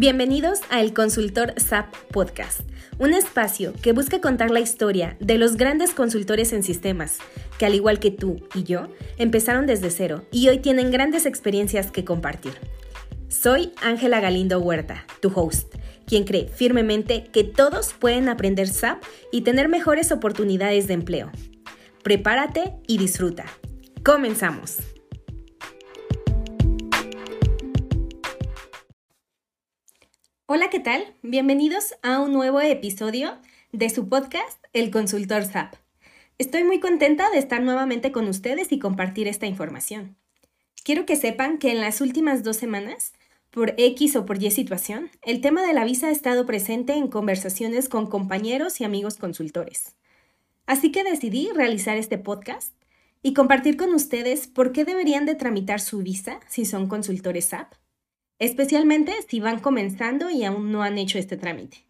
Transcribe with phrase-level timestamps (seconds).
[0.00, 2.60] Bienvenidos a El Consultor SAP Podcast,
[3.00, 7.18] un espacio que busca contar la historia de los grandes consultores en sistemas,
[7.58, 8.86] que al igual que tú y yo,
[9.16, 12.52] empezaron desde cero y hoy tienen grandes experiencias que compartir.
[13.26, 15.74] Soy Ángela Galindo Huerta, tu host,
[16.06, 19.02] quien cree firmemente que todos pueden aprender SAP
[19.32, 21.32] y tener mejores oportunidades de empleo.
[22.04, 23.46] Prepárate y disfruta.
[24.04, 24.76] Comenzamos.
[30.50, 31.04] Hola, ¿qué tal?
[31.20, 33.36] Bienvenidos a un nuevo episodio
[33.72, 35.74] de su podcast El Consultor SAP.
[36.38, 40.16] Estoy muy contenta de estar nuevamente con ustedes y compartir esta información.
[40.84, 43.12] Quiero que sepan que en las últimas dos semanas,
[43.50, 47.08] por X o por Y situación, el tema de la visa ha estado presente en
[47.08, 49.96] conversaciones con compañeros y amigos consultores.
[50.64, 52.72] Así que decidí realizar este podcast
[53.22, 57.74] y compartir con ustedes por qué deberían de tramitar su visa si son consultores SAP
[58.38, 61.84] especialmente si van comenzando y aún no han hecho este trámite.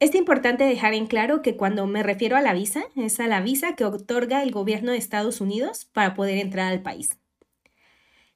[0.00, 3.40] Es importante dejar en claro que cuando me refiero a la visa, es a la
[3.40, 7.18] visa que otorga el gobierno de Estados Unidos para poder entrar al país.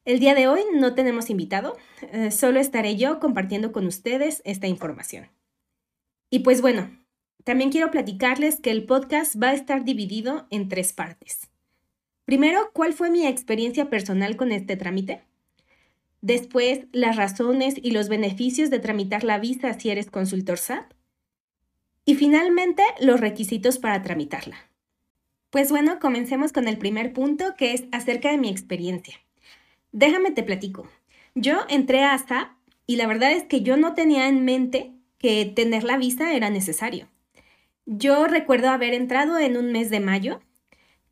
[0.04, 1.76] El día de hoy no tenemos invitado,
[2.10, 5.28] eh, solo estaré yo compartiendo con ustedes esta información.
[6.28, 6.90] Y pues bueno,
[7.44, 11.48] también quiero platicarles que el podcast va a estar dividido en tres partes.
[12.24, 15.22] Primero, ¿cuál fue mi experiencia personal con este trámite?
[16.22, 20.92] Después, las razones y los beneficios de tramitar la visa si eres consultor SAP.
[22.04, 24.56] Y finalmente, los requisitos para tramitarla.
[25.50, 29.16] Pues bueno, comencemos con el primer punto que es acerca de mi experiencia.
[29.90, 30.88] Déjame te platico.
[31.34, 32.52] Yo entré a SAP
[32.86, 36.50] y la verdad es que yo no tenía en mente que tener la visa era
[36.50, 37.08] necesario.
[37.84, 40.40] Yo recuerdo haber entrado en un mes de mayo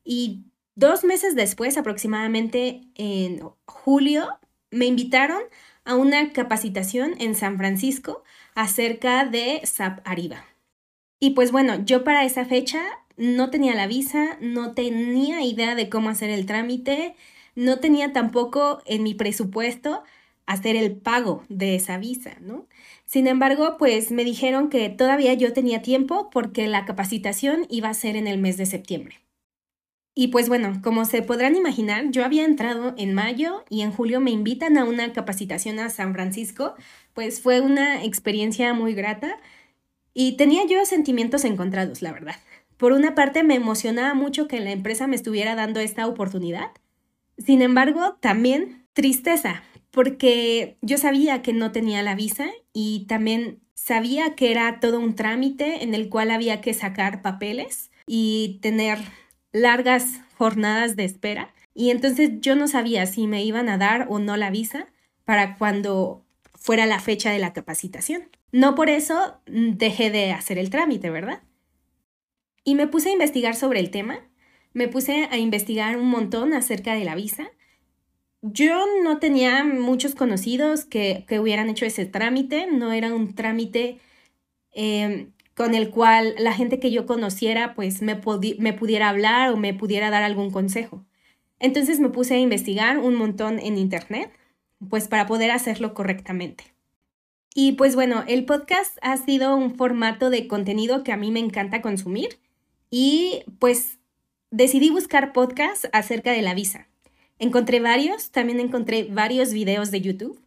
[0.05, 0.45] y
[0.75, 4.40] dos meses después, aproximadamente en julio,
[4.71, 5.43] me invitaron
[5.85, 8.23] a una capacitación en San Francisco
[8.55, 10.45] acerca de SAP Ariba.
[11.19, 12.83] Y pues bueno, yo para esa fecha
[13.17, 17.15] no tenía la visa, no tenía idea de cómo hacer el trámite,
[17.55, 20.03] no tenía tampoco en mi presupuesto
[20.47, 22.67] hacer el pago de esa visa, ¿no?
[23.05, 27.95] Sin embargo, pues me dijeron que todavía yo tenía tiempo porque la capacitación iba a
[27.95, 29.21] ser en el mes de septiembre.
[30.21, 34.21] Y pues bueno, como se podrán imaginar, yo había entrado en mayo y en julio
[34.21, 36.75] me invitan a una capacitación a San Francisco,
[37.15, 39.39] pues fue una experiencia muy grata
[40.13, 42.37] y tenía yo sentimientos encontrados, la verdad.
[42.77, 46.71] Por una parte me emocionaba mucho que la empresa me estuviera dando esta oportunidad,
[47.39, 54.35] sin embargo también tristeza, porque yo sabía que no tenía la visa y también sabía
[54.35, 58.99] que era todo un trámite en el cual había que sacar papeles y tener
[59.53, 64.19] largas jornadas de espera y entonces yo no sabía si me iban a dar o
[64.19, 64.89] no la visa
[65.25, 66.25] para cuando
[66.55, 68.29] fuera la fecha de la capacitación.
[68.53, 71.43] No por eso mm, dejé de hacer el trámite, ¿verdad?
[72.65, 74.21] Y me puse a investigar sobre el tema,
[74.73, 77.51] me puse a investigar un montón acerca de la visa.
[78.43, 83.99] Yo no tenía muchos conocidos que, hubieran hecho ese trámite, no era un trámite
[84.73, 88.21] em, con el cual la gente que yo conociera pues me,
[88.59, 91.05] me pudiera hablar o me pudiera dar algún consejo.
[91.59, 94.33] Entonces me puse a investigar un montón en internet
[94.89, 96.65] pues para poder hacerlo correctamente.
[97.55, 101.41] Y pues bueno, el podcast ha sido un formato de contenido que a mí me
[101.41, 102.39] encanta consumir
[102.91, 103.99] y pues
[104.51, 106.89] decidí buscar podcasts acerca de la visa.
[107.39, 110.41] Encontré varios, también encontré varios videos de YouTube.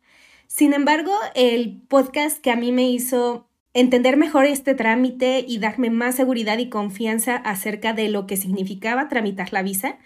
[0.48, 5.90] Sin embargo, el podcast que a mí me hizo entender mejor este trámite y darme
[5.90, 9.98] más seguridad y confianza acerca de lo que significaba tramitar la visa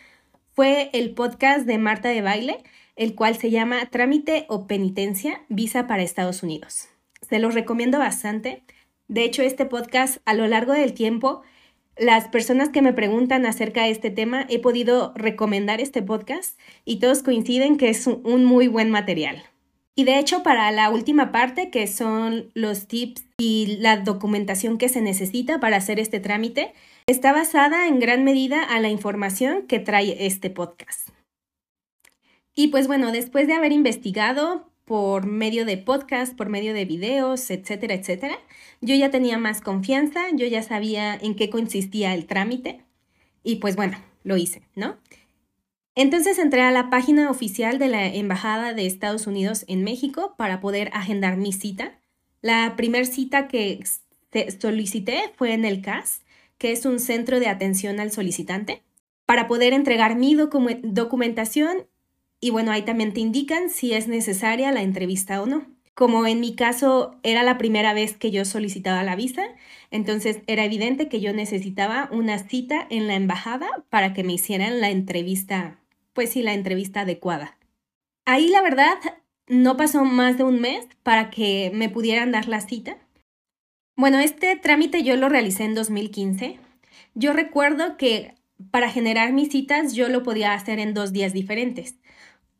[0.53, 2.63] fue el podcast de Marta de Baile,
[2.95, 6.89] el cual se llama Trámite o Penitencia, Visa para Estados Unidos.
[7.29, 8.63] Se los recomiendo bastante.
[9.07, 11.43] De hecho, este podcast a lo largo del tiempo,
[11.97, 16.99] las personas que me preguntan acerca de este tema, he podido recomendar este podcast y
[16.99, 19.43] todos coinciden que es un muy buen material.
[19.99, 24.89] Y de hecho, para la última parte, que son los tips y la documentación que
[24.89, 26.71] se necesita para hacer este trámite,
[27.07, 31.09] está basada en gran medida a la información que trae este podcast.
[32.53, 37.49] Y pues bueno, después de haber investigado por medio de podcast, por medio de videos,
[37.49, 38.37] etcétera, etcétera,
[38.81, 42.83] yo ya tenía más confianza, yo ya sabía en qué consistía el trámite
[43.41, 44.97] y pues bueno, lo hice, ¿no?
[45.99, 50.59] Entonces entré a la página oficial de la Embajada de Estados Unidos en México para
[50.59, 51.99] poder agendar mi cita.
[52.39, 53.83] La primera cita que
[54.61, 56.21] solicité fue en el CAS,
[56.59, 58.83] que es un centro de atención al solicitante,
[59.25, 61.87] para poder entregar mi documentación
[62.39, 65.65] y bueno, ahí también te indican si es necesaria la entrevista o no.
[65.95, 69.47] como en mi caso era la primera vez que yo solicitaba la visa,
[69.89, 74.79] entonces era evidente que yo necesitaba una cita en la embajada para que me hicieran
[74.79, 75.79] la entrevista,
[76.17, 77.59] pues sí, la entrevista adecuada.
[78.25, 78.97] Ahí la verdad
[79.45, 82.97] no pasó más de un mes para que me pudieran dar la cita.
[83.95, 86.57] Bueno, este trámite yo lo realicé en 2015.
[87.13, 88.33] Yo recuerdo que
[88.71, 91.99] para generar mis citas yo lo podía hacer en dos días diferentes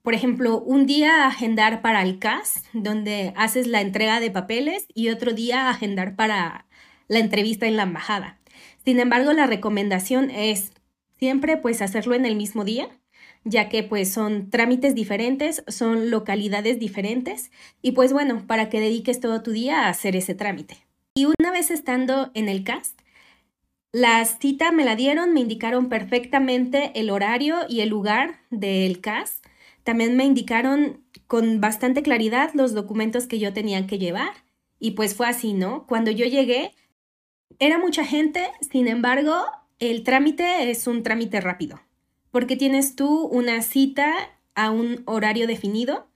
[0.07, 5.09] por ejemplo, un día agendar para el CAS, donde haces la entrega de papeles, y
[5.09, 6.65] otro día agendar para
[7.09, 8.39] la entrevista en la embajada.
[8.85, 10.71] Sin embargo, la recomendación es
[11.19, 12.87] siempre pues hacerlo en el mismo día,
[13.49, 17.51] ya que pues son trámites diferentes, son localidades diferentes
[17.81, 20.77] y pues bueno, para que dediques todo tu día a hacer ese trámite.
[21.15, 22.95] Y una vez estando en el CAS,
[23.91, 29.41] la cita me la dieron, me indicaron perfectamente el horario y el lugar del CAS
[29.83, 34.31] también me indicaron con bastante claridad los documentos que yo tenía que llevar.
[34.79, 35.87] Y pues fue así, ¿no?
[35.87, 36.73] Cuando yo llegué,
[37.59, 39.45] era mucha gente, sin embargo,
[39.79, 41.79] el trámite es un trámite rápido,
[42.31, 44.13] porque tienes tú una cita
[44.55, 46.07] a un horario definido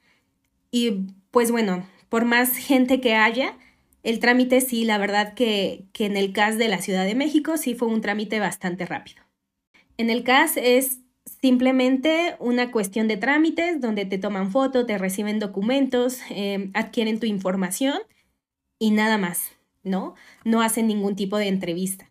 [0.72, 3.58] y pues bueno, por más gente que haya,
[4.04, 7.58] el trámite sí, la verdad que, que en el CAS de la Ciudad de México
[7.58, 9.24] sí fue un trámite bastante rápido.
[9.98, 11.02] En el CAS es
[11.42, 17.26] simplemente una cuestión de trámites donde te toman foto, te reciben documentos, eh, adquieren tu
[17.26, 18.00] información
[18.80, 19.52] y nada más,
[19.84, 20.16] ¿no?
[20.44, 22.10] No hacen ningún tipo de entrevista.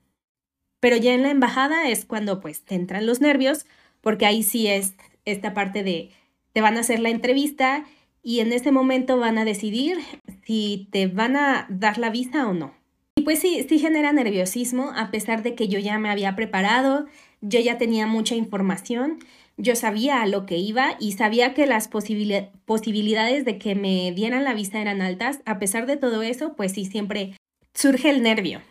[0.80, 3.66] Pero ya en la embajada es cuando pues te entran los nervios,
[4.00, 4.94] porque ahí sí es
[5.24, 6.10] esta parte de
[6.52, 7.84] te van a hacer la entrevista
[8.22, 9.98] y en ese momento van a decidir
[10.44, 12.74] si te van a dar la visa o no.
[13.16, 17.06] Y pues sí, sí genera nerviosismo, a pesar de que yo ya me había preparado,
[17.40, 19.18] yo ya tenía mucha información,
[19.56, 24.44] yo sabía a lo que iba y sabía que las posibilidades de que me dieran
[24.44, 25.40] la visa eran altas.
[25.44, 27.36] A pesar de todo eso, pues sí, siempre
[27.74, 28.62] surge el nervio.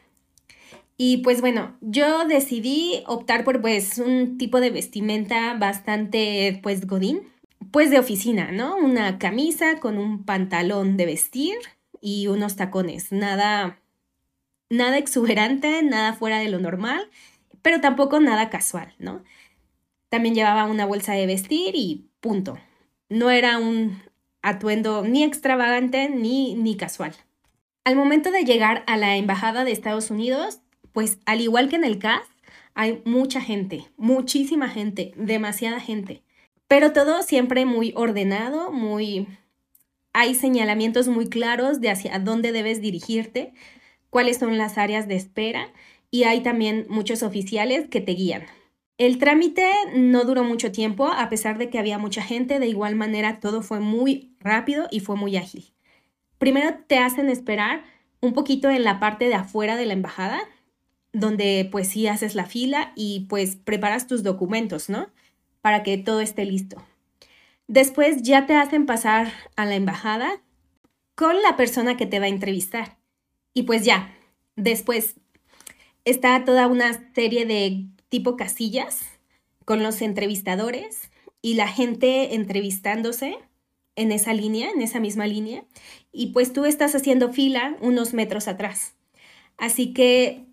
[1.01, 7.23] Y pues bueno, yo decidí optar por pues un tipo de vestimenta bastante pues godín,
[7.71, 8.75] pues de oficina, ¿no?
[8.75, 11.55] Una camisa con un pantalón de vestir
[12.01, 13.79] y unos tacones, nada
[14.69, 17.09] nada exuberante, nada fuera de lo normal
[17.61, 19.23] pero tampoco nada casual, ¿no?
[20.09, 22.57] También llevaba una bolsa de vestir y punto.
[23.09, 24.01] No era un
[24.41, 27.13] atuendo ni extravagante ni, ni casual.
[27.83, 30.59] Al momento de llegar a la Embajada de Estados Unidos,
[30.93, 32.23] pues al igual que en el CAS,
[32.73, 36.23] hay mucha gente, muchísima gente, demasiada gente.
[36.67, 39.27] Pero todo siempre muy ordenado, muy...
[40.13, 43.53] Hay señalamientos muy claros de hacia dónde debes dirigirte,
[44.09, 45.71] cuáles son las áreas de espera
[46.11, 48.43] y hay también muchos oficiales que te guían.
[48.97, 52.95] El trámite no duró mucho tiempo, a pesar de que había mucha gente, de igual
[52.95, 55.71] manera todo fue muy rápido y fue muy ágil.
[56.37, 57.83] Primero te hacen esperar
[58.19, 60.41] un poquito en la parte de afuera de la embajada,
[61.13, 65.07] donde pues sí haces la fila y pues preparas tus documentos, ¿no?
[65.61, 66.77] Para que todo esté listo.
[67.67, 70.41] Después ya te hacen pasar a la embajada
[71.15, 72.97] con la persona que te va a entrevistar.
[73.53, 74.15] Y pues ya,
[74.55, 75.15] después
[76.05, 79.05] está toda una serie de tipo casillas
[79.65, 81.11] con los entrevistadores
[81.41, 83.37] y la gente entrevistándose
[83.95, 85.65] en esa línea, en esa misma línea,
[86.11, 88.93] y pues tú estás haciendo fila unos metros atrás.
[89.57, 90.48] Así que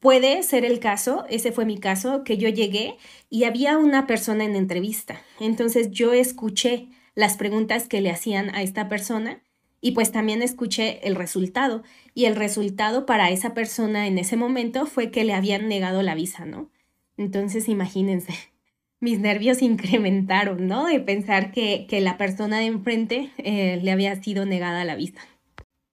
[0.00, 2.96] puede ser el caso, ese fue mi caso, que yo llegué
[3.28, 5.20] y había una persona en entrevista.
[5.38, 9.42] Entonces yo escuché las preguntas que le hacían a esta persona
[9.80, 11.82] y pues también escuché el resultado.
[12.14, 16.14] Y el resultado para esa persona en ese momento fue que le habían negado la
[16.14, 16.70] visa, ¿no?
[17.16, 18.32] Entonces imagínense,
[19.00, 20.86] mis nervios incrementaron, ¿no?
[20.86, 25.20] De pensar que, la persona de enfrente eh, le había sido negada la visa.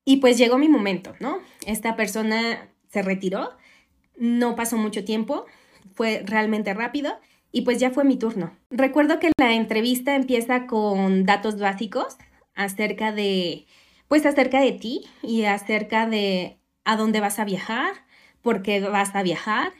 [0.06, 1.40] Y pues llegó mi momento, ¿no?
[1.66, 3.52] Esta persona se retiró,
[4.18, 5.46] no pasó mucho tiempo,
[5.94, 7.20] fue realmente rápido
[7.52, 8.56] y pues ya fue mi turno.
[8.70, 12.18] Recuerdo que la entrevista empieza con datos básicos
[12.56, 13.66] acerca de,
[14.08, 17.94] pues acerca de ti y acerca de a dónde vas a viajar,
[18.42, 19.74] por qué vas a viajar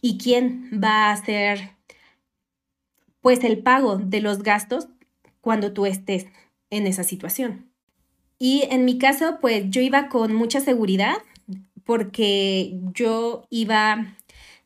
[0.00, 1.76] y quién va a hacer,
[3.20, 4.88] pues el pago de los gastos
[5.40, 6.26] cuando tú estés
[6.70, 7.70] en esa situación.
[8.38, 11.16] Y en mi caso, pues yo iba con mucha seguridad
[11.84, 14.16] porque yo iba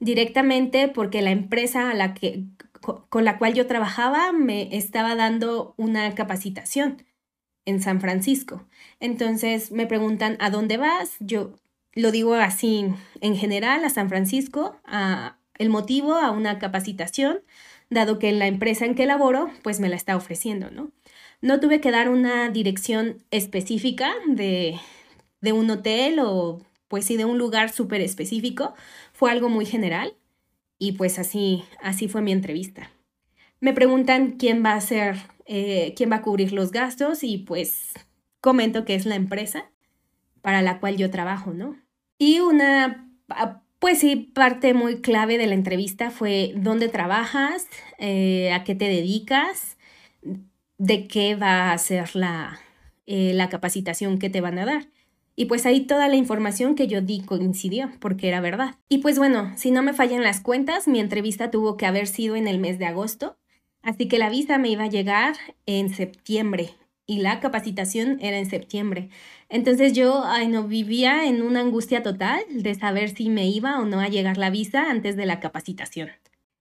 [0.00, 2.44] directamente porque la empresa a la que,
[3.08, 7.02] con la cual yo trabajaba me estaba dando una capacitación
[7.64, 8.64] en San Francisco.
[9.00, 11.16] Entonces me preguntan, ¿a dónde vas?
[11.20, 11.54] Yo
[11.92, 12.86] lo digo así
[13.20, 17.40] en general, a San Francisco, a el motivo, a una capacitación,
[17.90, 20.92] dado que la empresa en que laboro, pues me la está ofreciendo, ¿no?
[21.40, 24.78] No tuve que dar una dirección específica de,
[25.40, 28.74] de un hotel o pues sí de un lugar súper específico.
[29.12, 30.14] Fue algo muy general
[30.78, 32.90] y pues así, así fue mi entrevista.
[33.60, 35.16] Me preguntan quién va a ser,
[35.46, 37.94] eh, quién va a cubrir los gastos y pues
[38.40, 39.70] comento que es la empresa
[40.42, 41.76] para la cual yo trabajo, ¿no?
[42.18, 47.66] Y una, ah, pues sí, parte muy clave de la entrevista fue dónde trabajas,
[47.98, 49.76] eh, a qué te dedicas,
[50.78, 52.60] de qué va a ser la,
[53.06, 54.88] eh, la capacitación que te van a dar.
[55.36, 58.76] Y pues ahí toda la información que yo di coincidió, porque era verdad.
[58.88, 62.36] Y pues bueno, si no me fallan las cuentas, mi entrevista tuvo que haber sido
[62.36, 63.36] en el mes de agosto,
[63.82, 66.70] así que la visa me iba a llegar en septiembre
[67.06, 69.10] y la capacitación era en septiembre.
[69.50, 73.84] Entonces yo, ay no, vivía en una angustia total de saber si me iba o
[73.84, 76.08] no a llegar la visa antes de la capacitación.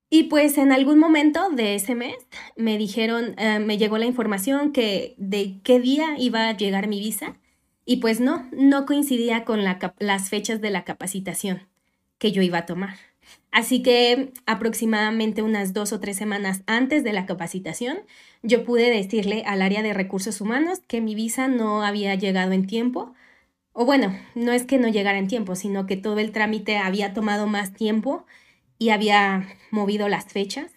[0.10, 2.16] Y pues en algún momento de ese mes
[2.56, 7.00] me dijeron, eh, me llegó la información que de qué día iba a llegar mi
[7.00, 7.38] visa
[7.86, 11.68] y pues no, no coincidía con las fechas de la capacitación
[12.18, 12.96] que yo iba a tomar.
[13.52, 18.00] Así que aproximadamente unas dos o tres semanas antes de la capacitación,
[18.44, 22.68] yo pude decirle al área de recursos humanos que mi visa no había llegado en
[22.68, 23.14] tiempo.
[23.72, 27.14] O bueno, no es que no llegara en tiempo, sino que todo el trámite había
[27.14, 28.26] tomado más tiempo
[28.78, 30.72] y había movido las fechas.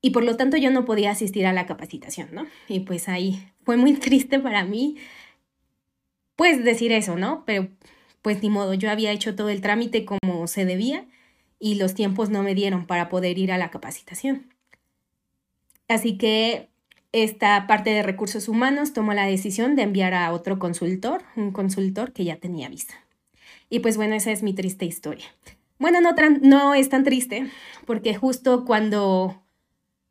[0.00, 2.46] Y por lo tanto yo no podía asistir a la capacitación, ¿no?
[2.68, 4.96] Y pues ahí fue muy triste para mí
[6.38, 7.42] pues decir eso, ¿no?
[7.46, 7.66] Pero
[8.22, 11.04] pues ni modo, yo había hecho todo el trámite como se debía
[11.58, 14.54] y los tiempos no me dieron para poder ir a la capacitación.
[15.88, 16.68] Así que
[17.10, 22.12] esta parte de recursos humanos tomó la decisión de enviar a otro consultor, un consultor
[22.12, 22.94] que ya tenía visa.
[23.68, 25.26] Y pues bueno, esa es mi triste historia.
[25.80, 27.50] Bueno, no, no es tan triste
[27.84, 29.42] porque justo cuando,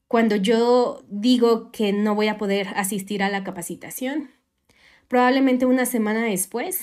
[0.09, 4.29] cuando yo digo que no voy a poder asistir a la capacitación,
[5.07, 6.81] Probablemente una semana después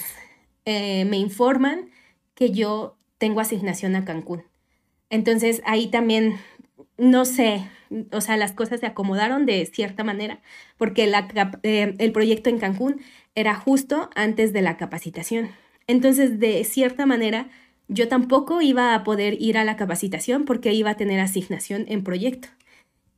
[0.64, 1.90] eh, me informan
[2.34, 4.44] que yo tengo asignación a Cancún.
[5.10, 6.36] Entonces ahí también,
[6.96, 7.68] no sé,
[8.10, 10.40] o sea, las cosas se acomodaron de cierta manera,
[10.76, 11.10] porque
[11.62, 13.00] eh, el proyecto en Cancún
[13.34, 15.50] era justo antes de la capacitación.
[15.86, 17.50] Entonces, de cierta manera,
[17.88, 22.02] yo tampoco iba a poder ir a la capacitación porque iba a tener asignación en
[22.02, 22.48] proyecto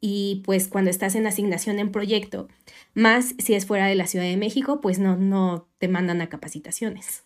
[0.00, 2.48] y pues cuando estás en asignación en proyecto,
[2.94, 6.28] más si es fuera de la Ciudad de México, pues no, no te mandan a
[6.28, 7.24] capacitaciones.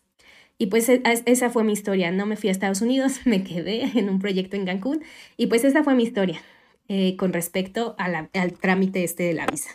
[0.59, 2.11] Y pues e, esa fue mi historia.
[2.11, 5.03] No me fui a Estados Unidos, me quedé en un proyecto en Cancún
[5.37, 6.41] y pues esa fue mi historia
[6.89, 9.71] eh, con respecto al trámite este de la visa.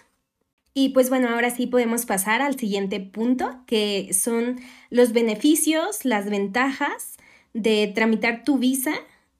[0.77, 4.59] Y pues bueno, ahora sí podemos pasar al siguiente punto, que son
[4.89, 7.15] los beneficios, las ventajas
[7.53, 8.93] de tramitar tu visa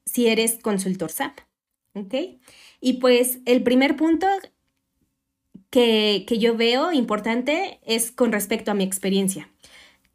[0.05, 1.39] si eres consultor SAP.
[1.93, 2.13] ¿Ok?
[2.85, 4.27] Y pues el primer punto
[5.71, 9.49] que, yo veo importante es con respecto a mi experiencia,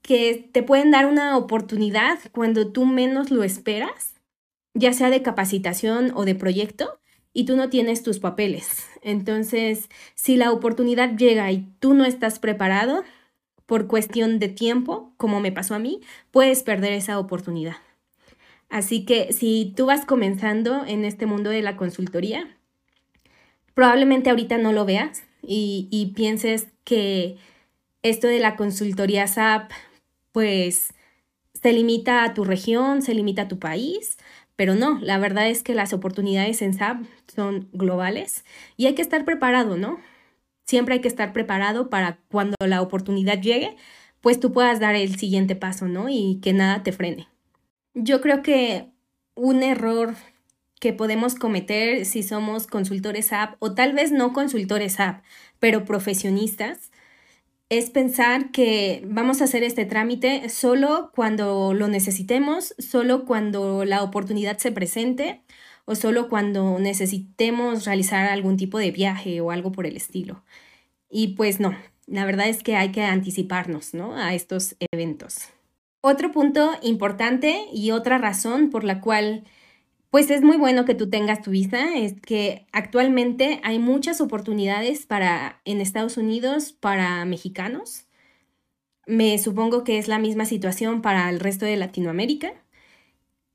[0.03, 4.15] que te pueden dar una oportunidad cuando tú menos lo esperas,
[4.73, 7.01] ya sea de capacitación o de proyecto,
[7.33, 8.87] y tú no tienes tus papeles.
[9.03, 13.03] Entonces, si la oportunidad llega y tú no estás preparado
[13.67, 17.79] por cuestión de tiempo, como me pasó a mí, puedes perder esa oportunidad.
[18.69, 22.57] Así que si tú vas comenzando en este mundo de la consultoría,
[23.75, 27.37] probablemente ahorita no lo veas y, pienses que
[28.03, 29.71] esto de la consultoría SAP,
[30.33, 30.93] pues
[31.55, 34.17] se limita a tu región, se limita a tu país,
[34.57, 38.45] pero no, la verdad es que las oportunidades en SAP son globales
[38.77, 39.99] y hay que estar preparado, ¿no?
[40.67, 43.77] Siempre hay que estar preparado para cuando la oportunidad llegue,
[44.21, 46.09] pues tú puedas dar el siguiente paso, ¿no?
[46.09, 47.29] Y que nada te frene.
[47.95, 48.91] Yo creo que
[49.35, 50.15] un error
[50.81, 55.23] que podemos cometer si somos consultores app o tal vez no consultores app,
[55.61, 56.91] pero profesionistas,
[57.69, 64.03] es pensar que vamos a hacer este trámite solo cuando lo necesitemos, solo cuando la
[64.03, 65.43] oportunidad se presente
[65.85, 70.43] o solo cuando necesitemos realizar algún tipo de viaje o algo por el estilo.
[71.09, 74.17] Y pues no, la verdad es que hay que anticiparnos ¿no?
[74.17, 75.49] a estos eventos.
[76.01, 79.45] Otro punto importante y otra razón por la cual
[80.11, 85.07] pues es muy bueno que tú tengas tu visa, es que actualmente hay muchas oportunidades
[85.07, 88.07] para en Estados Unidos para mexicanos.
[89.07, 92.53] Me supongo que es la misma situación para el resto de Latinoamérica.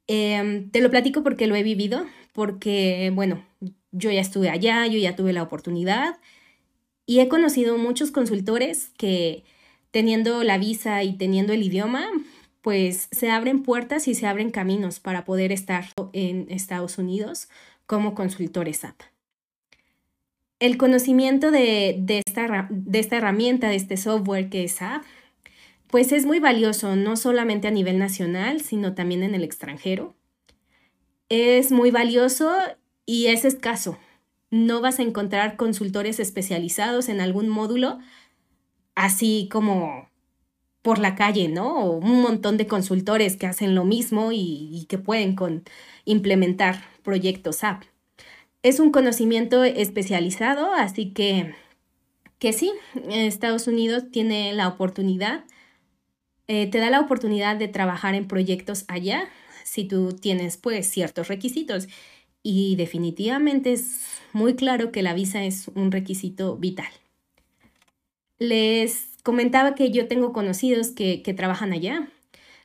[0.07, 3.45] Em, te lo platico porque lo he vivido, porque, bueno,
[3.91, 6.17] yo ya estuve allá, yo ya tuve la oportunidad
[7.05, 9.43] y he conocido muchos consultores que
[9.91, 12.07] teniendo la visa y teniendo el idioma,
[12.65, 17.47] pues se abren puertas y se abren caminos para poder estar en Estados Unidos
[17.85, 19.01] como consultores SAP.
[20.59, 25.03] el conocimiento de, esta, de esta herramienta, de este software que es SAP,
[25.91, 30.15] pues es muy valioso, no solamente a nivel nacional, sino también en el extranjero.
[31.29, 32.51] Es muy valioso
[33.05, 33.99] y es escaso.
[34.49, 37.99] No vas a encontrar consultores especializados en algún módulo
[38.95, 40.09] así como
[40.85, 41.79] por la calle, ¿no?
[41.79, 45.35] O un montón de consultores que hacen lo mismo y, que pueden
[46.05, 47.81] implementar proyectos app.
[48.61, 51.55] Es un conocimiento especializado, así que,
[52.37, 52.71] que sí,
[53.09, 55.45] Estados Unidos tiene la oportunidad,
[56.47, 59.27] eh, te da la oportunidad de trabajar en proyectos allá
[59.63, 61.87] si tú tienes pues ciertos requisitos.
[62.43, 64.01] Y definitivamente es
[64.33, 66.91] muy claro que la visa es un requisito vital.
[68.37, 72.07] Les comentaba que yo tengo conocidos que, trabajan allá,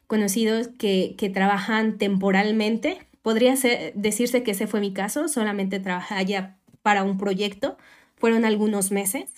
[0.07, 3.55] conocidos que, que trabajan temporalmente Podría
[3.95, 7.77] decirse que ese fue mi caso, solamente trabajé allá para un proyecto,
[8.17, 9.31] fueron algunos meses.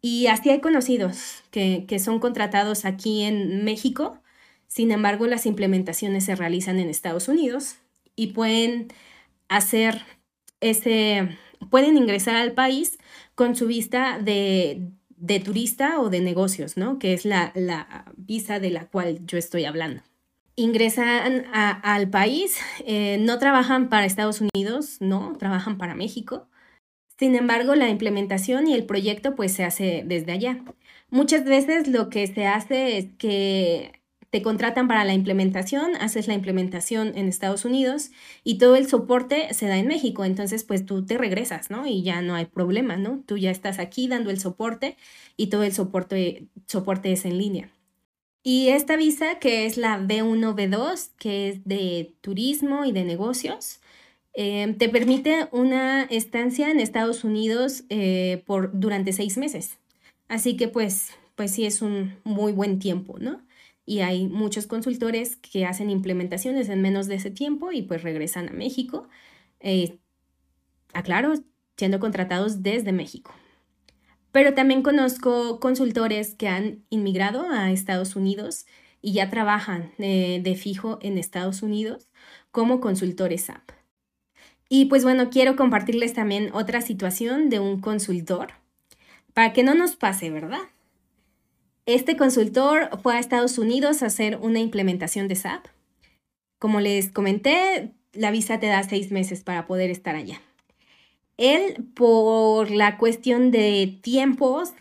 [0.00, 4.18] Y así hay conocidos que, son contratados aquí en México,
[4.66, 7.76] sin embargo las implementaciones se realizan en Estados Unidos
[8.16, 8.88] y pueden
[9.48, 10.02] hacer
[10.60, 11.38] ese,
[11.70, 12.98] pueden ingresar al país
[13.36, 14.82] con su vista de,
[15.40, 16.98] turista o de negocios, ¿no?
[16.98, 20.02] Que es la, la visa de la cual yo estoy hablando
[20.58, 26.48] ingresan al país, eh, no trabajan para Estados Unidos, no, trabajan para México.
[27.16, 30.64] Sin embargo, la implementación y el proyecto pues se hace desde allá.
[31.10, 33.97] Muchas veces lo que se hace es que
[34.30, 38.10] te contratan para la implementación, haces la implementación en Estados Unidos
[38.44, 40.24] y todo el soporte se da en México.
[40.24, 41.86] Entonces, pues tú te regresas, ¿no?
[41.86, 43.22] Y ya no hay problema, ¿no?
[43.26, 44.96] Tú ya estás aquí dando el soporte
[45.36, 47.70] y todo el soporte, soporte es en línea.
[48.42, 53.80] Y esta visa, que es la B1, B2, que es de turismo y de negocios,
[54.34, 59.78] eh, te permite una estancia en Estados Unidos eh, por, durante seis meses.
[60.28, 63.40] Así que pues, pues sí es un muy buen tiempo, ¿no?
[63.88, 68.50] Y hay muchos consultores que hacen implementaciones en menos de ese tiempo y pues regresan
[68.50, 69.08] a México.
[69.60, 69.98] Eh,
[70.92, 71.32] aclaro,
[71.74, 73.32] siendo contratados desde México.
[74.30, 78.66] Pero también conozco consultores que han inmigrado a Estados Unidos
[79.00, 82.08] y ya trabajan eh, de fijo en Estados Unidos
[82.50, 83.70] como consultores app.
[84.68, 88.48] Y pues bueno, quiero compartirles también otra situación de un consultor
[89.32, 90.60] para que no nos pase, ¿verdad?
[91.88, 95.68] Este consultor fue a Estados Unidos a hacer una implementación de SAP.
[96.58, 100.38] Como les comenté, la visa te da seis meses para poder estar allá.
[101.38, 104.74] Él, por la cuestión de tiempos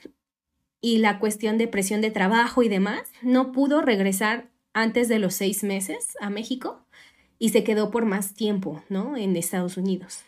[0.81, 5.33] y la cuestión de presión de trabajo y demás, no pudo regresar antes de los
[5.33, 6.81] seis meses a México
[7.39, 9.15] y se quedó por más tiempo, ¿no?
[9.15, 10.26] En Estados Unidos.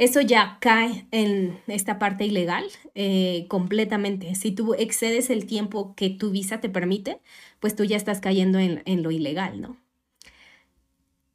[0.00, 4.34] Eso ya cae en esta parte ilegal eh, completamente.
[4.34, 7.20] Si tú excedes el tiempo que tu visa te permite,
[7.60, 9.76] pues tú ya estás cayendo en, en lo ilegal, ¿no?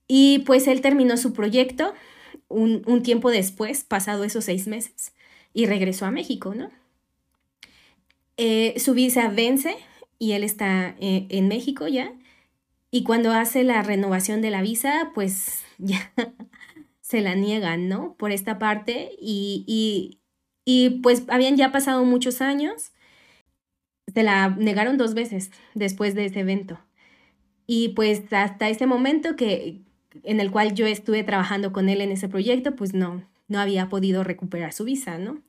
[0.08, 1.94] Y pues él terminó su proyecto,
[2.48, 5.14] un, tiempo después, pasado esos seis meses,
[5.54, 6.72] y regresó a México, ¿no?
[8.38, 9.76] Eh, su visa vence
[10.18, 12.14] y él está eh, en México ya.
[12.90, 16.12] Y cuando hace la renovación de la visa, pues ya
[17.06, 18.16] se la niegan, ¿no?
[18.18, 19.12] Por esta parte.
[19.20, 20.20] Y,
[20.66, 22.94] y, pues habían ya pasado muchos años.
[24.12, 26.80] Se la negaron dos veces después de ese evento.
[27.68, 29.82] Y pues hasta ese momento que,
[30.24, 33.88] en el cual yo estuve trabajando con él en ese proyecto, pues no, no había
[33.88, 35.44] podido recuperar su visa, ¿no?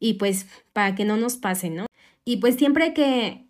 [0.00, 1.86] Y pues para que no nos pase, ¿no?
[2.24, 3.46] Y pues siempre hay que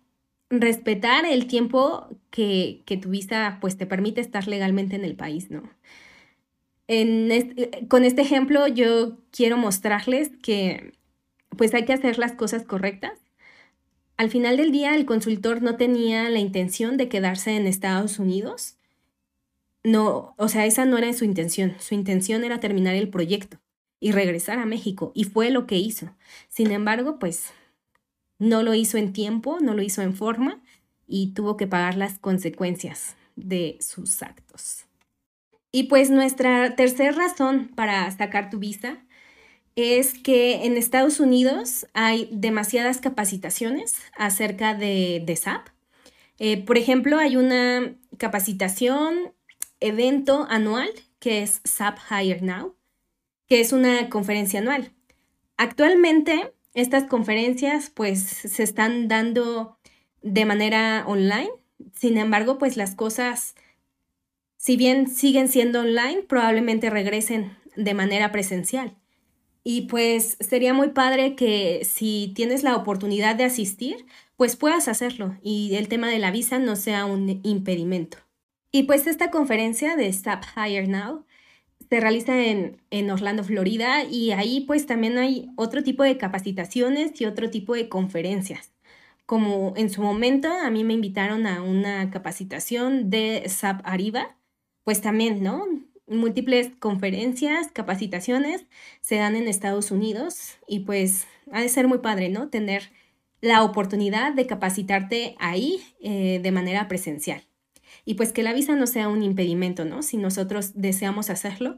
[0.51, 5.49] respetar el tiempo que, que tu visa pues te permite estar legalmente en el país,
[5.49, 5.63] ¿no?
[6.89, 10.93] En con este ejemplo yo quiero mostrarles que
[11.55, 13.13] pues hay que hacer las cosas correctas.
[14.17, 18.79] Al final del día el consultor no tenía la intención de quedarse en Estados Unidos
[19.83, 21.75] no, o sea, esa no era su intención.
[21.79, 23.59] Su intención era terminar el proyecto
[23.99, 26.15] y regresar a México, y fue lo que hizo.
[26.47, 27.51] Sin embargo, pues
[28.37, 30.61] no lo hizo en tiempo, no lo hizo en forma
[31.07, 34.85] y tuvo que pagar las consecuencias de sus actos.
[35.71, 38.97] Y pues nuestra tercera razón para sacar tu visa
[39.75, 45.67] es que en Estados Unidos hay demasiadas capacitaciones acerca de, SAP.
[46.37, 49.33] Eh, por ejemplo, hay una capacitación
[49.79, 52.75] evento anual que es SAP Hire Now,
[53.47, 54.91] que es una conferencia anual.
[55.57, 59.77] Actualmente estas conferencias pues se están dando
[60.21, 61.49] de manera online,
[61.95, 63.55] sin embargo pues las cosas,
[64.59, 68.93] si bien siguen siendo online, probablemente regresen de manera presencial.
[69.63, 75.37] Y pues sería muy padre que si tienes la oportunidad de asistir, pues puedas hacerlo
[75.41, 78.17] y el tema de la visa no sea un impedimento.
[78.69, 81.25] Y pues esta conferencia de Stop Higher Now
[81.89, 87.19] se realiza en, en, Orlando, Florida, y ahí pues también hay otro tipo de capacitaciones
[87.21, 88.73] y otro tipo de conferencias.
[89.25, 94.35] Como en su momento a mí me invitaron a una capacitación de SAP Ariba,
[94.83, 95.65] pues también, ¿no?
[96.07, 98.65] Múltiples conferencias, capacitaciones
[99.01, 102.49] se dan en Estados Unidos y pues ha de ser muy padre, ¿no?
[102.49, 102.91] Tener
[103.41, 107.43] la oportunidad de capacitarte ahí eh, de manera presencial.
[108.05, 110.01] Y pues que la visa no sea un impedimento, ¿no?
[110.01, 111.77] Si nosotros deseamos hacerlo,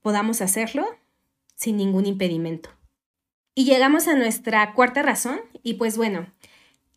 [0.00, 0.86] podamos hacerlo
[1.54, 2.70] sin ningún impedimento.
[3.54, 6.26] Y llegamos a nuestra cuarta razón, y pues bueno,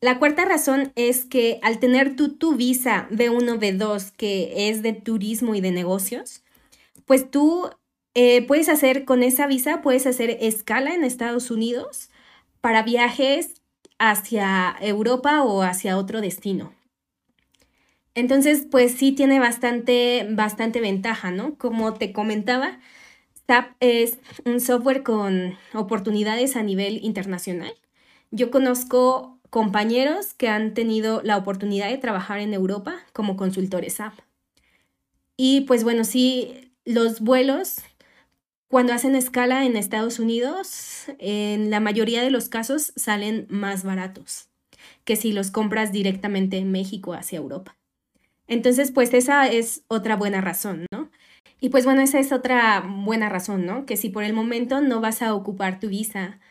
[0.05, 4.93] la cuarta razón es que al tener tú tu visa B1, B2, que es de
[4.93, 6.43] turismo y de negocios,
[7.05, 7.71] pues tú
[8.13, 12.11] eh, puedes hacer con esa visa, puedes hacer escala en Estados Unidos
[12.61, 13.63] para viajes
[13.97, 16.71] hacia Europa o hacia otro destino.
[18.13, 21.57] Entonces, pues sí tiene bastante, bastante ventaja, ¿no?
[21.57, 22.77] Como te comentaba,
[23.47, 27.73] SAP es un software con oportunidades a nivel internacional.
[28.29, 34.19] Yo conozco compañeros que han tenido la oportunidad de trabajar en Europa como consultores SAP.
[35.37, 37.77] Y pues bueno, sí, los vuelos,
[38.67, 44.49] cuando hacen escala en Estados Unidos, en la mayoría de los casos salen más baratos
[45.05, 47.77] que si los compras directamente en México hacia Europa.
[48.47, 51.09] Entonces, pues esa es otra buena razón, ¿no?
[51.61, 53.85] Y pues bueno, esa es otra buena razón, ¿no?
[53.85, 56.41] Que si por el momento no vas a ocupar tu visa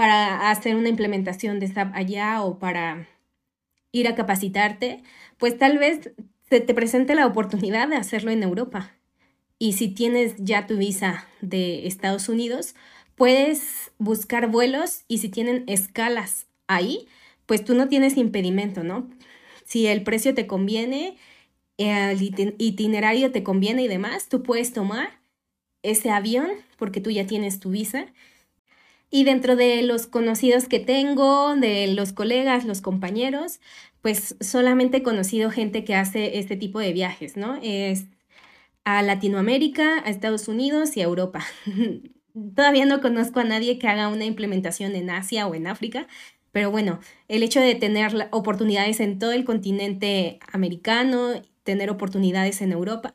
[0.00, 3.06] para hacer una implementación de SAP allá o para
[3.92, 5.02] ir a capacitarte,
[5.36, 6.12] pues tal vez
[6.48, 8.94] se te presente la oportunidad de hacerlo en Europa.
[9.58, 12.74] Y si tienes ya tu visa de Estados Unidos,
[13.14, 17.06] puedes buscar vuelos y si tienen escalas ahí,
[17.44, 19.06] pues tú no tienes impedimento, ¿no?
[19.66, 21.18] si el precio te conviene,
[21.76, 22.22] el
[22.56, 25.20] itinerario te conviene y demás, tú puedes tomar
[25.82, 28.06] ese avión porque tú ya tienes tu visa.
[29.10, 33.60] Y dentro de los conocidos que tengo, de los colegas, los compañeros,
[34.02, 37.58] pues solamente he conocido gente que hace este tipo de viajes, ¿no?
[37.62, 38.06] Es
[38.84, 41.44] a Latinoamérica, a Estados Unidos y a Europa.
[42.54, 46.06] Todavía no conozco a nadie que haga una implementación en Asia o en África,
[46.52, 52.72] pero bueno, el hecho de tener oportunidades en todo el continente americano, tener oportunidades en
[52.72, 53.14] Europa,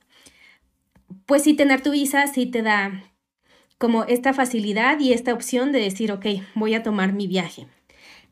[1.25, 3.03] pues sí tener tu visa sí te da
[3.77, 7.67] como esta facilidad y esta opción de decir, ok, voy a tomar mi viaje.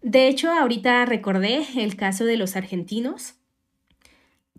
[0.02, 3.36] De hecho, ahorita recordé el caso de los argentinos.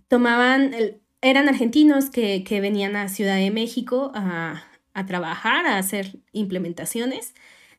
[0.09, 0.75] Tomaban,
[1.21, 7.35] eran argentinos que, que venían a Ciudad de México a, a trabajar, a hacer implementaciones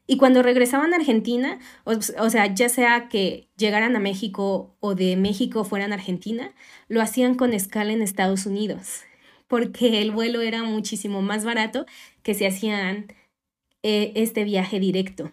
[0.08, 5.16] y cuando regresaban a Argentina, o, sea, ya sea que llegaran a México o de
[5.16, 6.54] México fueran a Argentina,
[6.88, 9.02] lo hacían con escala en Estados Unidos,
[9.48, 11.88] porque el vuelo era muchísimo más barato
[12.26, 13.06] que si hacían
[13.84, 15.32] eh, este viaje directo.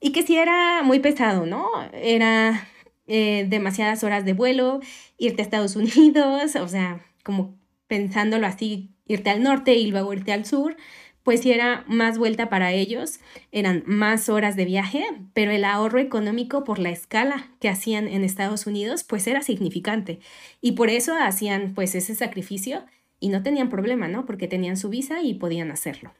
[0.00, 1.68] Y que si era muy pesado, ¿no?
[1.92, 2.68] Era
[3.08, 4.78] eh, demasiadas horas de vuelo,
[5.18, 10.32] irte a Estados Unidos, o sea, como pensándolo así, irte al norte y luego irte
[10.32, 10.76] al sur
[11.24, 13.20] pues sí era más vuelta para ellos,
[13.52, 18.24] eran más horas de viaje, pero el ahorro económico por la escala que hacían en
[18.24, 20.20] Estados Unidos, pues era significante.
[20.62, 22.86] Y por eso hacían pues ese sacrificio
[23.20, 24.24] y no tenían problema, ¿no?
[24.24, 26.14] Porque tenían su visa y podían hacerlo.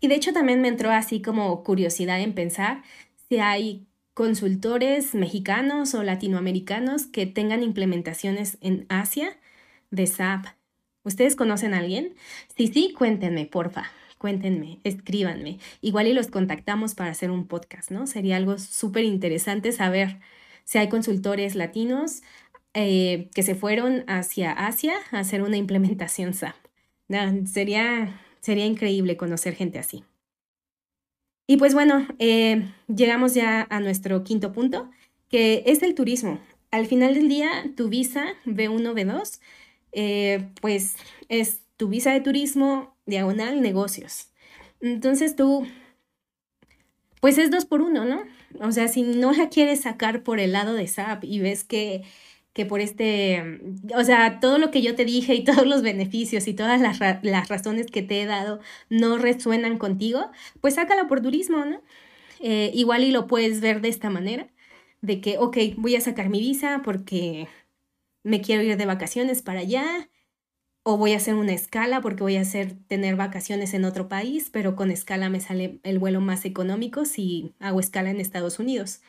[0.00, 2.82] Y de hecho también me entró así como curiosidad en pensar
[3.28, 9.36] si hay consultores mexicanos o latinoamericanos que tengan implementaciones en Asia
[9.90, 10.46] de SAP.
[11.04, 12.14] ¿Ustedes conocen a alguien?
[12.56, 15.58] Sí, sí, cuéntenme, porfa cuéntenme, escríbanme.
[15.80, 18.06] Igual y los contactamos para hacer un podcast, ¿no?
[18.06, 20.20] Sería algo súper interesante saber
[20.64, 22.22] si hay consultores latinos
[22.74, 26.54] eh, que se fueron hacia Asia a hacer una implementación SAP.
[27.46, 30.04] sería, sería increíble conocer gente así.
[31.46, 34.90] Y pues bueno, eh, llegamos ya a nuestro quinto punto,
[35.28, 36.40] que es el turismo.
[36.70, 39.40] Al final del día, tu visa B1, B2,
[39.92, 40.96] eh, pues
[41.28, 44.30] es tu visa de turismo diagonal negocios.
[44.80, 45.66] Entonces tú,
[47.20, 48.22] pues es dos por uno, ¿no?
[48.60, 52.02] O sea, si no la quieres sacar por el lado de SAP y ves que,
[52.60, 53.58] que por este,
[53.96, 57.00] o sea, todo lo que yo te dije y todos los beneficios y todas las,
[57.22, 61.80] las razones que te he dado no resuenan contigo, pues sácala por turismo, ¿no?
[62.40, 64.48] Eh, igual y lo puedes ver de esta manera,
[65.00, 67.48] de que, ok, voy a sacar mi visa porque
[68.24, 70.10] me quiero ir de vacaciones para allá
[70.82, 74.50] o voy a hacer una escala porque voy a hacer tener vacaciones en otro país,
[74.50, 79.00] pero con escala me sale el vuelo más económico si hago escala en Estados Unidos.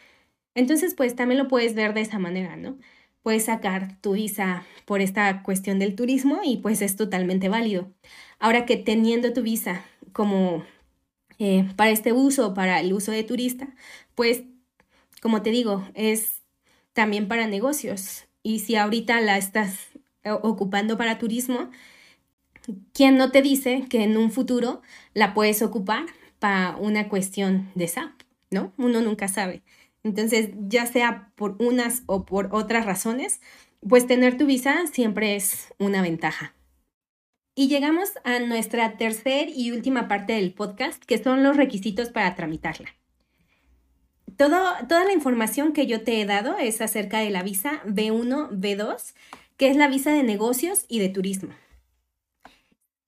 [0.55, 2.77] Entonces, pues también lo puedes ver de esa manera, ¿no?
[3.23, 7.91] Puedes sacar tu visa por esta cuestión del turismo y pues es totalmente válido.
[8.39, 10.63] Ahora que teniendo tu visa como
[11.39, 13.67] eh, para este uso, para el uso de turista,
[14.15, 14.43] pues
[15.21, 16.41] como te digo, es
[16.93, 18.25] también para negocios.
[18.43, 19.77] Y si ahorita la estás
[20.23, 21.69] eh, ocupando para turismo,
[22.93, 24.81] ¿quién no te dice que en un futuro
[25.13, 26.05] la puedes ocupar
[26.39, 28.11] para una cuestión de SAP?
[28.49, 28.73] ¿No?
[28.77, 29.63] Uno nunca sabe.
[30.03, 33.41] Entonces, ya sea por unas o por otras razones,
[33.87, 36.53] pues tener tu visa siempre es una ventaja.
[37.55, 42.35] Y llegamos a nuestra tercera y última parte del podcast, que son los requisitos para
[42.35, 42.95] tramitarla.
[44.37, 49.13] toda la información que yo te he dado es acerca de la visa B1, B2,
[49.57, 51.53] que es la visa de negocios y de turismo.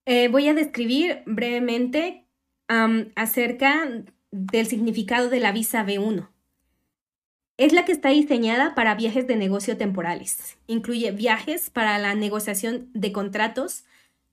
[0.06, 2.26] Eh, voy a describir brevemente
[2.68, 3.88] acerca
[4.30, 6.28] del significado de la visa B1.
[7.56, 10.56] Es la que está diseñada para viajes de negocio temporales.
[10.66, 13.84] Incluye viajes para la negociación de contratos,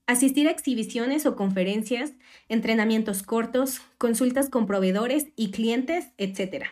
[0.07, 2.13] asistir a exhibiciones o conferencias,
[2.49, 6.65] entrenamientos cortos, consultas con proveedores y clientes, etc.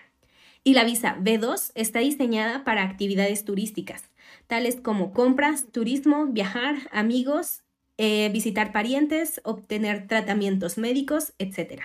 [0.63, 4.05] Y la visa B2 está diseñada para actividades turísticas,
[4.47, 7.61] tales como compras, turismo, viajar, amigos,
[7.99, 11.83] eh, visitar parientes, obtener tratamientos médicos, etc.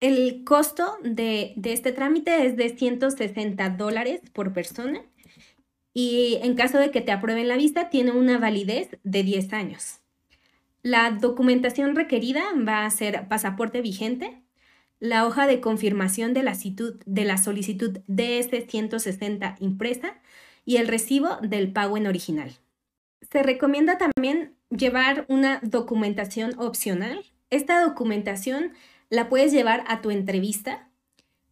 [0.00, 5.02] El costo de, este trámite es de 160 dólares por persona
[5.92, 9.98] y en caso de que te aprueben la visa tiene una validez de 10 años.
[10.82, 14.40] La documentación requerida va a ser pasaporte vigente,
[15.00, 16.56] la hoja de confirmación de la,
[17.04, 20.20] de la solicitud DS-160 impresa
[20.64, 22.52] y el recibo del pago en original.
[23.32, 27.24] Se recomienda también llevar una documentación opcional.
[27.50, 28.72] Esta documentación
[29.10, 30.88] la puedes llevar a tu entrevista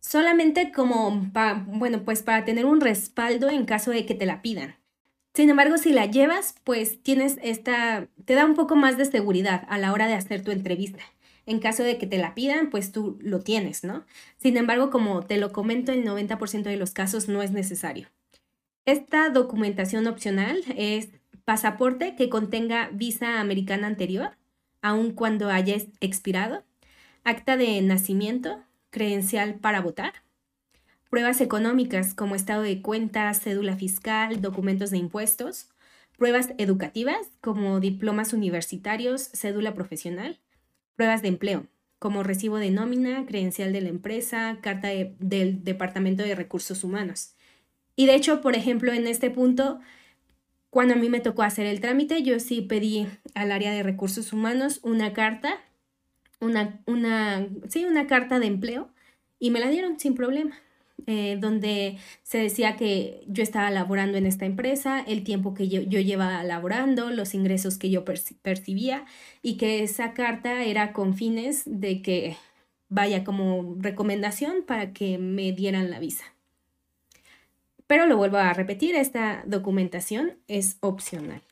[0.00, 1.30] solamente como,
[1.66, 4.76] bueno, pues para tener un respaldo en caso de que te la pidan.
[5.34, 9.66] Sin embargo, si la llevas, pues tienes esta, te da un poco más de seguridad
[9.68, 11.02] a la hora de hacer tu entrevista.
[11.44, 14.04] En caso de que te la pidan, pues tú lo tienes, ¿no?
[14.36, 18.08] Sin embargo, como te lo comento, el 90% de los casos no es necesario.
[18.84, 21.08] Esta documentación opcional es
[21.44, 24.36] pasaporte que contenga visa americana anterior,
[24.82, 26.64] aun cuando haya expirado,
[27.26, 30.12] acta de nacimiento, credencial para votar,
[31.10, 35.68] pruebas económicas como estado de cuentas, cédula fiscal, documentos de impuestos,
[36.16, 40.38] pruebas educativas como diplomas universitarios, cédula profesional,
[40.94, 41.66] pruebas de empleo
[41.98, 47.34] como recibo de nómina, credencial de la empresa, carta del Departamento de Recursos Humanos.
[47.96, 49.80] Y de hecho, por ejemplo, en este punto,
[50.70, 54.32] cuando a mí me tocó hacer el trámite, yo sí pedí al área de recursos
[54.32, 55.58] humanos una carta
[56.40, 58.88] una, una, sí, una carta de empleo
[59.38, 60.56] y me la dieron sin problema.
[61.06, 65.82] Eh, donde se decía que yo estaba laborando en esta empresa, el tiempo que yo,
[65.82, 69.04] yo llevaba laborando, los ingresos que yo percibía
[69.42, 72.36] y que esa carta era con fines de que
[72.88, 76.24] vaya como recomendación para que me dieran la visa.
[77.86, 81.42] Pero lo vuelvo a repetir, esta documentación es opcional.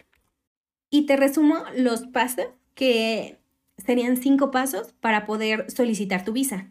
[0.90, 3.38] Y te resumo los pasos que
[3.78, 6.68] serían cinco pasos para poder solicitar tu visa.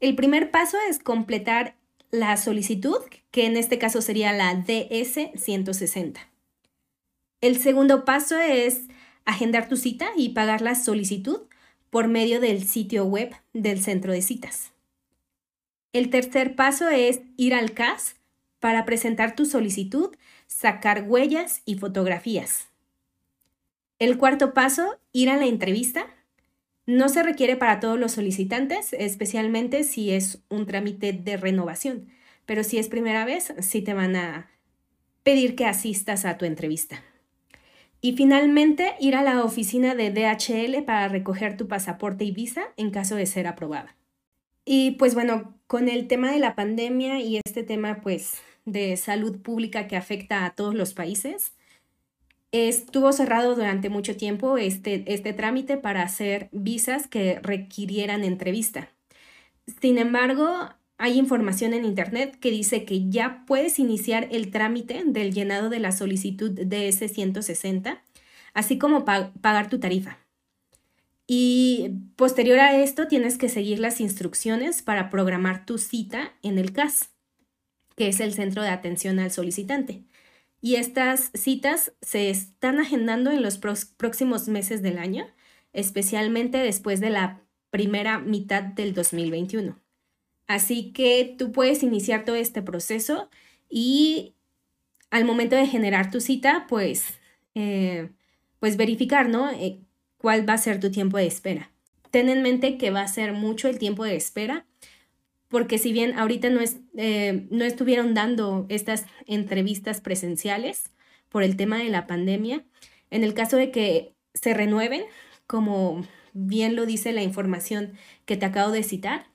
[0.00, 1.76] El primer paso es completar
[2.10, 2.98] la solicitud,
[3.30, 6.18] que en este caso sería la DS-160.
[7.40, 8.82] El segundo paso es
[9.24, 11.42] agendar tu cita y pagar la solicitud
[11.90, 14.72] por medio del sitio web del centro de citas.
[15.92, 18.16] El tercer paso es ir al CAS
[18.60, 20.14] para presentar tu solicitud,
[20.46, 22.68] sacar huellas y fotografías.
[23.98, 26.06] El cuarto paso, ir a la entrevista
[26.86, 32.08] no se requiere para todos los solicitantes, especialmente si es un trámite de renovación,
[32.46, 34.50] pero si es primera vez, sí te van a
[35.22, 37.02] pedir que asistas a tu entrevista.
[38.00, 42.90] Y finalmente, ir a la oficina de DHL para recoger tu pasaporte y visa en
[42.90, 43.94] caso de ser aprobada.
[44.64, 49.40] Y pues bueno, con el tema de la pandemia y este tema pues de salud
[49.40, 51.52] pública que afecta a todos los países,
[52.52, 58.90] Estuvo cerrado durante mucho tiempo este, este trámite para hacer visas que requirieran entrevista.
[59.80, 65.32] Sin embargo, hay información en Internet que dice que ya puedes iniciar el trámite del
[65.32, 68.02] llenado de la solicitud de ese 160,
[68.52, 70.18] así como pagar tu tarifa.
[71.26, 76.74] Y posterior a esto tienes que seguir las instrucciones para programar tu cita en el
[76.74, 77.08] CAS,
[77.96, 80.02] que es el Centro de Atención al Solicitante
[80.62, 85.26] y estas citas se están agendando en los próximos meses del año,
[85.72, 89.76] especialmente después de la primera mitad del 2021.
[90.46, 93.28] Así que tú puedes iniciar todo este proceso
[93.68, 94.34] y
[95.10, 97.06] al momento de generar tu cita, pues,
[97.56, 98.10] eh,
[98.60, 99.50] pues verificar, ¿no?
[99.50, 99.80] Eh,
[100.16, 101.72] ¿Cuál va a ser tu tiempo de espera?
[102.12, 104.64] Ten en mente que va a ser mucho el tiempo de espera,
[105.52, 110.84] porque si bien ahorita no, es, eh, no estuvieron dando estas entrevistas presenciales
[111.28, 112.64] por el tema de la pandemia,
[113.10, 115.02] en el caso de que se renueven,
[115.46, 117.92] como bien lo dice la información
[118.24, 119.26] que te acabo de citar,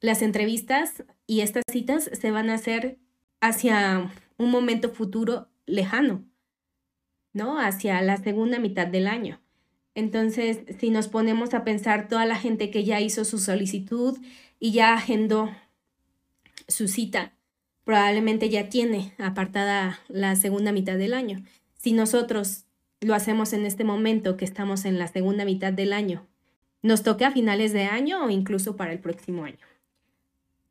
[0.00, 2.96] las entrevistas y estas citas se van a hacer
[3.40, 6.24] hacia un momento futuro lejano,
[7.32, 7.58] ¿no?
[7.58, 9.40] Hacia la segunda mitad del año.
[9.96, 14.16] Entonces, si nos ponemos a pensar toda la gente que ya hizo su solicitud
[14.60, 15.50] y ya agendó
[16.66, 17.32] su cita,
[17.84, 21.42] probablemente ya tiene apartada la segunda mitad del año.
[21.76, 22.64] Si nosotros
[23.00, 26.26] lo hacemos en este momento que estamos en la segunda mitad del año,
[26.82, 29.58] nos toque a finales de año o incluso para el próximo año.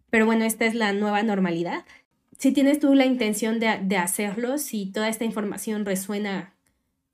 [0.10, 1.86] Pero bueno, esta es la nueva normalidad.
[2.38, 6.54] Si tienes tú la intención de, de hacerlo, si toda esta información resuena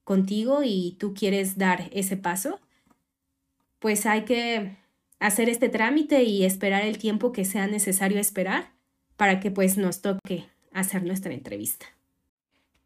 [0.04, 2.60] contigo y tú quieres dar ese paso,
[3.80, 4.83] pues hay que
[5.24, 8.74] hacer este trámite y esperar el tiempo que sea necesario esperar
[9.16, 11.86] para que pues nos toque hacer nuestra entrevista.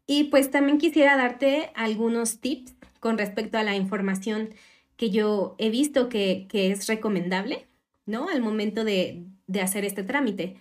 [0.06, 4.50] Y pues también quisiera darte algunos tips con respecto a la información
[4.96, 7.66] que yo he visto que, que es recomendable,
[8.06, 8.28] ¿no?
[8.28, 10.58] Al momento de, de hacer este trámite.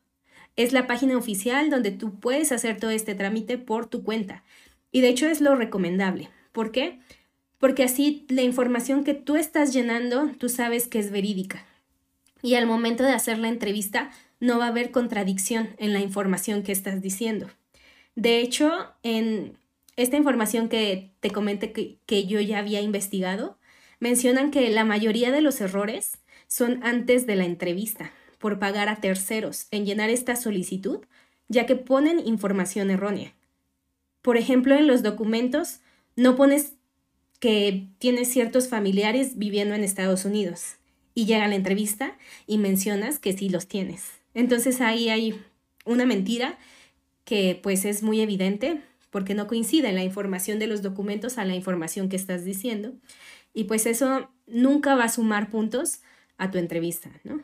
[0.56, 4.43] Es la página oficial donde tú puedes hacer todo este trámite por tu cuenta.
[4.91, 6.30] Y de hecho es lo recomendable.
[6.51, 6.99] ¿Por qué?
[7.58, 11.65] Porque así la información que tú estás llenando, tú sabes que es verídica.
[12.41, 16.63] Y al momento de hacer la entrevista, no va a haber contradicción en la información
[16.63, 17.49] que estás diciendo.
[18.15, 18.71] De hecho,
[19.04, 19.58] en
[19.95, 23.58] esta información que te comenté que, yo ya había investigado,
[24.06, 28.98] mencionan que la mayoría de los errores son antes de la entrevista, por pagar a
[28.98, 31.00] terceros en llenar esta solicitud,
[31.48, 33.34] ya que ponen información errónea.
[34.22, 35.80] Por ejemplo, en los documentos
[36.15, 36.74] no pones
[37.39, 40.76] que tienes ciertos familiares viviendo en Estados Unidos
[41.15, 42.15] y llega la entrevista
[42.46, 44.12] y mencionas que sí los tienes.
[44.36, 45.41] Entonces ahí hay
[45.84, 46.60] una mentira
[47.24, 51.56] que pues es muy evidente porque no coincide la información de los documentos a la
[51.56, 52.91] información que estás diciendo.
[53.56, 56.02] Y pues eso nunca va a sumar puntos
[56.38, 57.41] a tu entrevista, ¿no?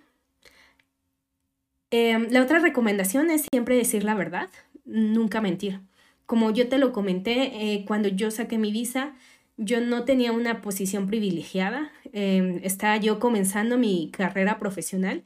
[1.89, 4.49] Em, la otra recomendación es siempre decir la verdad,
[4.85, 5.79] nunca mentir.
[6.25, 9.15] Como yo te lo comenté, eh, cuando yo saqué mi visa,
[9.57, 11.91] yo no tenía una posición privilegiada.
[12.13, 15.23] Em, estaba yo comenzando mi carrera profesional.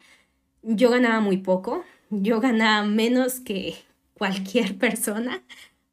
[0.64, 3.76] Yo ganaba muy poco, yo ganaba menos que
[4.14, 5.44] cualquier persona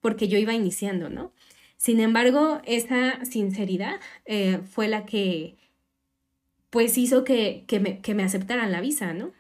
[0.01, 1.33] porque yo iba iniciando, ¿no?
[1.83, 5.57] Sin embargo, esa sinceridad eh, fue la que
[6.71, 9.33] pues hizo que, me, que me aceptaran la visa, ¿no?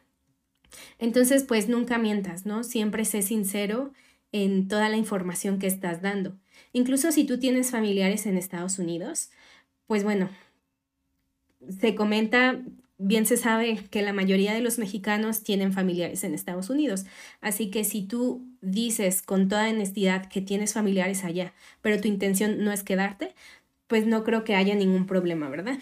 [0.98, 2.64] Entonces, pues nunca mientas, ¿no?
[2.64, 3.92] Siempre sé sincero
[4.32, 6.36] en toda la información que estás dando.
[6.72, 9.30] Incluso si tú tienes familiares en Estados Unidos,
[9.86, 10.28] pues bueno,
[11.78, 12.60] se comenta
[12.98, 17.04] bien se sabe que la mayoría de los mexicanos tienen familiares en Estados Unidos.
[17.40, 22.64] Así que si tú dices con toda honestidad que tienes familiares allá, pero tu intención
[22.64, 23.34] no es quedarte,
[23.86, 25.78] pues no creo que haya ningún problema, ¿verdad?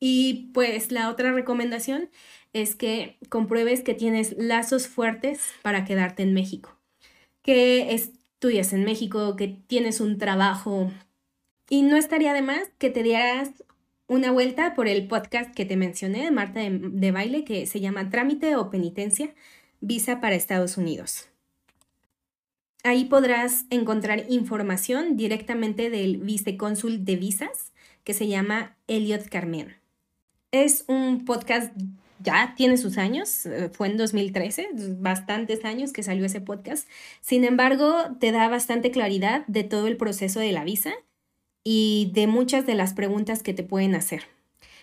[0.00, 2.10] Y pues la otra recomendación
[2.52, 6.78] es que compruebes que tienes lazos fuertes para quedarte en México,
[7.42, 10.90] que estudias en México, que tienes un trabajo
[11.68, 13.64] y no estaría de más que te dieras
[14.06, 18.10] una vuelta por el podcast que te mencioné de Marta de, Baile que se llama
[18.10, 19.34] Trámite o Penitencia,
[19.80, 21.28] Visa para Estados Unidos.
[22.82, 27.72] Ahí podrás encontrar información directamente del vicecónsul de visas
[28.04, 29.76] que se llama Elliot Carmen.
[30.52, 31.72] Es un podcast,
[32.20, 36.86] ya tiene sus años, eh, fue en 2013, bastantes años que salió ese podcast.
[37.22, 40.92] Sin embargo, te da bastante claridad de todo el proceso de la visa
[41.64, 44.22] y de muchas de las preguntas que te pueden hacer.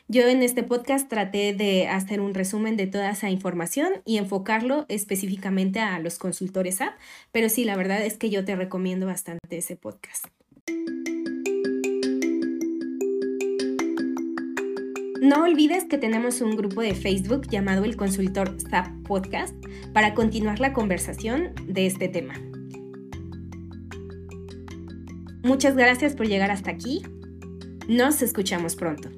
[0.07, 4.85] Yo en este podcast traté de hacer un resumen de toda esa información y enfocarlo
[4.89, 6.95] específicamente a los consultores app,
[7.31, 10.25] pero sí, la verdad es que yo te recomiendo bastante ese podcast.
[15.21, 19.55] No olvides que tenemos un grupo de Facebook llamado el Consultor SAP Podcast
[19.93, 22.33] para continuar la conversación de este tema.
[25.43, 27.01] Muchas gracias por llegar hasta aquí.
[27.87, 29.09] Nos escuchamos pronto.